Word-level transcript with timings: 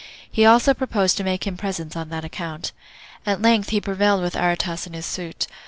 He 0.31 0.47
also 0.47 0.73
proposed 0.73 1.15
to 1.17 1.23
make 1.23 1.45
him 1.45 1.57
presents 1.57 1.95
on 1.95 2.09
that 2.09 2.25
account. 2.25 2.71
At 3.23 3.39
length 3.39 3.69
he 3.69 3.79
prevailed 3.79 4.23
with 4.23 4.35
Aretas 4.35 4.87
in 4.87 4.93
his 4.93 5.05
suit. 5.05 5.45